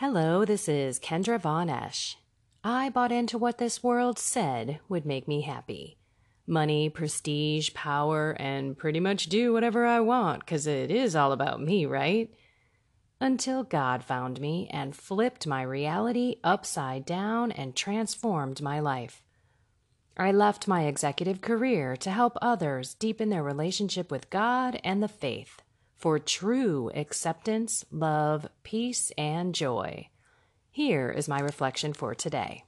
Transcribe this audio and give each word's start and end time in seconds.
Hello, 0.00 0.44
this 0.44 0.68
is 0.68 1.00
Kendra 1.00 1.40
Von 1.40 1.68
Esch. 1.68 2.16
I 2.62 2.88
bought 2.88 3.10
into 3.10 3.36
what 3.36 3.58
this 3.58 3.82
world 3.82 4.16
said 4.16 4.78
would 4.88 5.04
make 5.04 5.26
me 5.26 5.40
happy 5.40 5.98
money, 6.46 6.88
prestige, 6.88 7.74
power, 7.74 8.36
and 8.38 8.78
pretty 8.78 9.00
much 9.00 9.26
do 9.26 9.52
whatever 9.52 9.84
I 9.86 9.98
want, 9.98 10.38
because 10.38 10.68
it 10.68 10.92
is 10.92 11.16
all 11.16 11.32
about 11.32 11.60
me, 11.60 11.84
right? 11.84 12.32
Until 13.20 13.64
God 13.64 14.04
found 14.04 14.40
me 14.40 14.68
and 14.70 14.94
flipped 14.94 15.48
my 15.48 15.62
reality 15.62 16.36
upside 16.44 17.04
down 17.04 17.50
and 17.50 17.74
transformed 17.74 18.62
my 18.62 18.78
life. 18.78 19.24
I 20.16 20.30
left 20.30 20.68
my 20.68 20.84
executive 20.84 21.40
career 21.40 21.96
to 21.96 22.12
help 22.12 22.38
others 22.40 22.94
deepen 22.94 23.30
their 23.30 23.42
relationship 23.42 24.12
with 24.12 24.30
God 24.30 24.80
and 24.84 25.02
the 25.02 25.08
faith 25.08 25.60
for 25.98 26.18
true 26.20 26.90
acceptance, 26.94 27.84
love, 27.90 28.48
peace, 28.62 29.12
and 29.18 29.54
joy. 29.54 30.08
Here 30.70 31.10
is 31.10 31.28
my 31.28 31.40
reflection 31.40 31.92
for 31.92 32.14
today. 32.14 32.64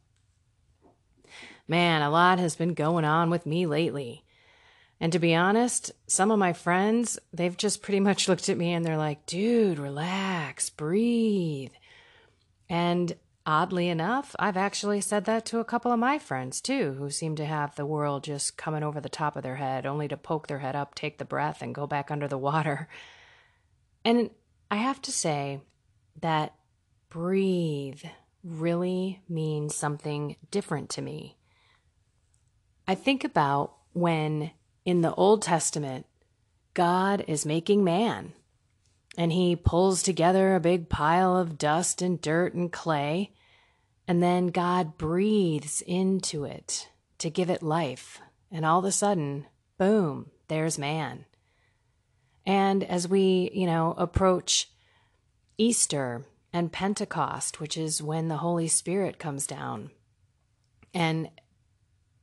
Man, 1.68 2.02
a 2.02 2.10
lot 2.10 2.40
has 2.40 2.56
been 2.56 2.74
going 2.74 3.04
on 3.04 3.30
with 3.30 3.46
me 3.46 3.66
lately. 3.66 4.24
And 4.98 5.12
to 5.12 5.20
be 5.20 5.36
honest, 5.36 5.92
some 6.08 6.32
of 6.32 6.38
my 6.40 6.52
friends, 6.52 7.20
they've 7.32 7.56
just 7.56 7.82
pretty 7.82 8.00
much 8.08 8.28
looked 8.28 8.48
at 8.48 8.58
me 8.58 8.72
and 8.72 8.84
they're 8.84 8.96
like, 8.96 9.24
dude, 9.26 9.78
relax, 9.78 10.68
breathe. 10.68 11.72
And 12.68 13.14
oddly 13.46 13.88
enough, 13.88 14.34
I've 14.40 14.56
actually 14.56 15.00
said 15.00 15.24
that 15.26 15.46
to 15.46 15.60
a 15.60 15.64
couple 15.64 15.92
of 15.92 16.00
my 16.00 16.18
friends 16.18 16.60
too, 16.60 16.94
who 16.94 17.10
seem 17.10 17.36
to 17.36 17.46
have 17.46 17.76
the 17.76 17.86
world 17.86 18.24
just 18.24 18.56
coming 18.56 18.82
over 18.82 19.00
the 19.00 19.08
top 19.08 19.36
of 19.36 19.44
their 19.44 19.56
head, 19.56 19.86
only 19.86 20.08
to 20.08 20.16
poke 20.16 20.48
their 20.48 20.58
head 20.58 20.74
up, 20.74 20.96
take 20.96 21.18
the 21.18 21.24
breath, 21.24 21.62
and 21.62 21.72
go 21.72 21.86
back 21.86 22.10
under 22.10 22.26
the 22.26 22.36
water. 22.36 22.88
And 24.10 24.30
I 24.72 24.74
have 24.78 25.00
to 25.02 25.12
say 25.12 25.60
that 26.20 26.52
breathe 27.10 28.02
really 28.42 29.22
means 29.28 29.76
something 29.76 30.34
different 30.50 30.90
to 30.90 31.00
me. 31.00 31.36
I 32.88 32.96
think 32.96 33.22
about 33.22 33.72
when 33.92 34.50
in 34.84 35.02
the 35.02 35.14
Old 35.14 35.42
Testament, 35.42 36.06
God 36.74 37.24
is 37.28 37.46
making 37.46 37.84
man 37.84 38.32
and 39.16 39.30
he 39.32 39.54
pulls 39.54 40.02
together 40.02 40.56
a 40.56 40.60
big 40.60 40.88
pile 40.88 41.36
of 41.36 41.56
dust 41.56 42.02
and 42.02 42.20
dirt 42.20 42.52
and 42.52 42.72
clay, 42.72 43.30
and 44.08 44.20
then 44.20 44.48
God 44.48 44.98
breathes 44.98 45.82
into 45.82 46.42
it 46.42 46.88
to 47.18 47.30
give 47.30 47.48
it 47.48 47.62
life. 47.62 48.20
And 48.50 48.64
all 48.64 48.80
of 48.80 48.84
a 48.84 48.90
sudden, 48.90 49.46
boom, 49.78 50.32
there's 50.48 50.80
man. 50.80 51.26
And 52.46 52.82
as 52.84 53.06
we, 53.06 53.50
you 53.52 53.66
know, 53.66 53.94
approach 53.96 54.70
Easter 55.58 56.24
and 56.52 56.72
Pentecost, 56.72 57.60
which 57.60 57.76
is 57.76 58.02
when 58.02 58.28
the 58.28 58.38
Holy 58.38 58.68
Spirit 58.68 59.18
comes 59.18 59.46
down, 59.46 59.90
and 60.92 61.30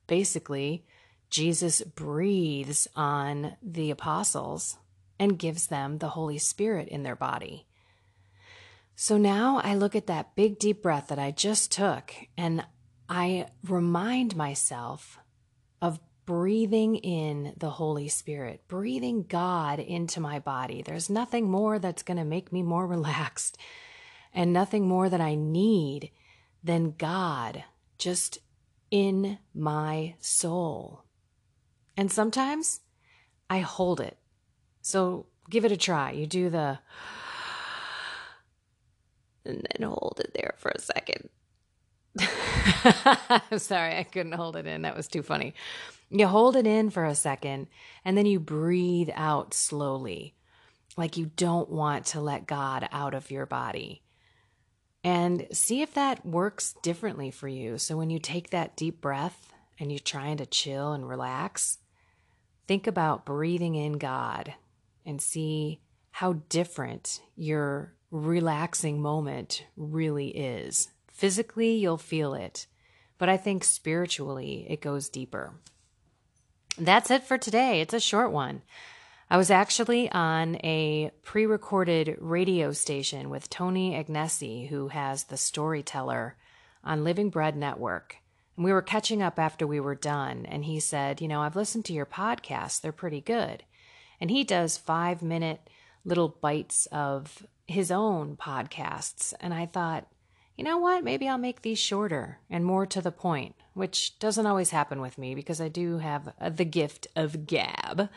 basically, 0.08 0.86
Jesus 1.30 1.82
breathes 1.82 2.88
on 2.96 3.56
the 3.62 3.92
apostles 3.92 4.78
and 5.20 5.40
gives 5.40 5.68
them 5.68 5.98
the 5.98 6.10
Holy 6.10 6.38
Spirit 6.38 6.88
in 6.88 7.04
their 7.04 7.16
body. 7.16 7.66
So 8.96 9.18
now 9.18 9.62
I 9.64 9.76
look 9.76 9.96
at 9.96 10.08
that 10.08 10.36
big 10.36 10.58
deep 10.58 10.82
breath 10.82 11.08
that 11.10 11.20
I 11.20 11.32
just 11.32 11.72
took 11.72 12.14
and 12.38 12.66
I 13.08 13.48
remind 13.64 14.36
myself 14.36 15.20
of 15.82 16.00
breathing 16.28 16.98
in 16.98 17.54
the 17.58 17.70
Holy 17.70 18.10
Spirit, 18.10 18.62
breathing 18.68 19.24
God 19.24 19.80
into 19.80 20.20
my 20.20 20.40
body. 20.40 20.84
There's 20.84 21.10
nothing 21.10 21.50
more 21.50 21.80
that's 21.80 22.04
going 22.04 22.18
to 22.18 22.26
make 22.26 22.52
me 22.52 22.62
more 22.62 22.86
relaxed 22.96 23.58
and 24.34 24.54
nothing 24.54 24.88
more 24.88 25.10
that 25.10 25.22
I 25.22 25.34
need 25.36 26.12
than 26.64 26.96
God 26.98 27.64
just 27.98 28.40
in 28.92 29.40
my 29.56 30.16
soul. 30.20 31.06
And 31.96 32.12
sometimes 32.12 32.82
I 33.50 33.60
hold 33.60 34.02
it. 34.02 34.18
So 34.82 35.28
give 35.50 35.64
it 35.64 35.72
a 35.72 35.78
try. 35.78 36.12
You 36.12 36.28
do 36.28 36.50
the 36.50 36.80
and 39.46 39.66
then 39.72 39.88
hold 39.88 40.20
it 40.24 40.34
there 40.36 40.56
for 40.58 40.72
a 40.76 40.80
second. 40.80 41.30
I'm 42.20 43.60
sorry, 43.60 43.96
I 43.96 44.04
couldn't 44.04 44.34
hold 44.34 44.58
it 44.58 44.68
in. 44.68 44.82
That 44.82 44.98
was 44.98 45.08
too 45.08 45.24
funny. 45.24 45.54
You 46.10 46.28
hold 46.28 46.56
it 46.56 46.66
in 46.66 46.90
for 46.90 47.06
a 47.06 47.16
second 47.16 47.68
and 48.06 48.18
then 48.18 48.26
you 48.26 48.40
breathe 48.40 49.10
out 49.14 49.54
slowly, 49.54 50.36
like 50.96 51.18
you 51.18 51.32
don't 51.36 51.70
want 51.70 52.06
to 52.08 52.22
let 52.22 52.48
God 52.48 52.88
out 52.92 53.14
of 53.14 53.32
your 53.32 53.46
body. 53.46 54.04
And 55.04 55.48
see 55.52 55.82
if 55.82 55.94
that 55.94 56.26
works 56.26 56.76
differently 56.82 57.32
for 57.32 57.48
you. 57.48 57.78
So 57.78 57.98
when 57.98 58.10
you 58.10 58.20
take 58.20 58.50
that 58.50 58.76
deep 58.76 59.00
breath 59.00 59.54
and 59.80 59.92
you're 59.92 60.00
trying 60.00 60.38
to 60.38 60.46
chill 60.46 60.94
and 60.94 61.08
relax, 61.08 61.78
think 62.68 62.88
about 62.88 63.26
breathing 63.26 63.76
in 63.76 63.94
God 63.94 64.54
and 65.06 65.22
see 65.22 65.80
how 66.12 66.34
different 66.50 67.22
your 67.36 67.94
relaxing 68.12 69.02
moment 69.02 69.66
really 69.76 70.30
is. 70.30 70.90
Physically, 71.12 71.76
you'll 71.76 71.98
feel 71.98 72.34
it, 72.34 72.68
but 73.18 73.30
I 73.30 73.38
think 73.38 73.64
spiritually, 73.64 74.66
it 74.70 74.82
goes 74.82 75.10
deeper. 75.10 75.54
That's 76.78 77.10
it 77.10 77.24
for 77.24 77.40
today. 77.40 77.82
It's 77.82 77.94
a 77.96 78.00
short 78.00 78.32
one. 78.32 78.62
I 79.32 79.38
was 79.38 79.50
actually 79.50 80.12
on 80.12 80.56
a 80.58 81.12
pre 81.24 81.46
recorded 81.46 82.16
radio 82.20 82.72
station 82.72 83.30
with 83.30 83.50
Tony 83.50 83.92
Agnesi, 83.92 84.70
who 84.70 84.90
has 84.90 85.26
the 85.26 85.38
storyteller 85.38 86.36
on 86.84 87.04
Living 87.04 87.32
Bread 87.32 87.58
Network. 87.58 88.18
And 88.56 88.64
we 88.64 88.72
were 88.72 88.84
catching 88.84 89.24
up 89.24 89.40
after 89.40 89.66
we 89.66 89.80
were 89.80 89.96
done. 89.96 90.46
And 90.46 90.66
he 90.66 90.80
said, 90.80 91.20
You 91.20 91.28
know, 91.28 91.42
I've 91.42 91.56
listened 91.56 91.86
to 91.86 91.94
your 91.94 92.06
podcasts, 92.06 92.80
they're 92.80 92.92
pretty 92.92 93.22
good. 93.22 93.64
And 94.22 94.30
he 94.30 94.44
does 94.44 94.78
five 94.78 95.24
minute 95.24 95.70
little 96.06 96.30
bites 96.30 96.86
of 96.92 97.46
his 97.66 97.92
own 97.92 98.38
podcasts. 98.38 99.34
And 99.42 99.52
I 99.54 99.66
thought, 99.66 100.08
you 100.58 100.64
know 100.64 100.80
what? 100.80 101.04
Maybe 101.04 101.28
I'll 101.30 101.38
make 101.38 101.62
these 101.62 101.78
shorter 101.78 102.40
and 102.50 102.66
more 102.66 102.88
to 102.88 103.00
the 103.00 103.12
point, 103.12 103.56
which 103.76 104.18
doesn't 104.18 104.48
always 104.48 104.72
happen 104.72 105.00
with 105.00 105.20
me 105.20 105.36
because 105.36 105.62
I 105.62 105.70
do 105.70 106.00
have 106.00 106.34
uh, 106.42 106.50
the 106.50 106.66
gift 106.66 107.06
of 107.16 107.46
gab. 107.46 108.10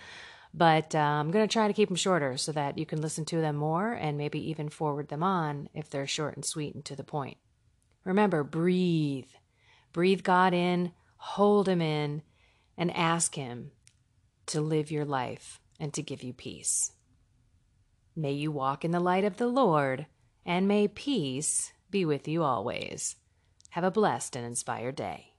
But 0.54 0.94
uh, 0.94 0.98
I'm 0.98 1.30
going 1.30 1.46
to 1.46 1.52
try 1.52 1.68
to 1.68 1.74
keep 1.74 1.90
them 1.90 1.96
shorter 1.96 2.38
so 2.38 2.50
that 2.52 2.78
you 2.78 2.86
can 2.86 3.02
listen 3.02 3.26
to 3.26 3.40
them 3.42 3.56
more 3.56 3.92
and 3.92 4.16
maybe 4.16 4.50
even 4.50 4.70
forward 4.70 5.08
them 5.08 5.22
on 5.22 5.68
if 5.74 5.90
they're 5.90 6.06
short 6.06 6.34
and 6.34 6.44
sweet 6.44 6.74
and 6.74 6.84
to 6.86 6.96
the 6.96 7.04
point. 7.04 7.36
Remember, 8.04 8.42
breathe. 8.42 9.28
Breathe 9.92 10.22
God 10.22 10.54
in, 10.54 10.92
hold 11.16 11.68
Him 11.68 11.82
in, 11.82 12.22
and 12.78 12.96
ask 12.96 13.34
Him 13.34 13.72
to 14.46 14.62
live 14.62 14.90
your 14.90 15.04
life 15.04 15.60
and 15.78 15.92
to 15.92 16.02
give 16.02 16.22
you 16.22 16.32
peace. 16.32 16.92
May 18.16 18.32
you 18.32 18.50
walk 18.50 18.84
in 18.84 18.92
the 18.92 18.98
light 18.98 19.24
of 19.24 19.36
the 19.36 19.46
Lord, 19.46 20.06
and 20.44 20.66
may 20.66 20.88
peace 20.88 21.72
be 21.90 22.04
with 22.04 22.28
you 22.28 22.42
always. 22.42 23.16
Have 23.70 23.84
a 23.84 23.90
blessed 23.90 24.36
and 24.36 24.44
inspired 24.44 24.96
day. 24.96 25.29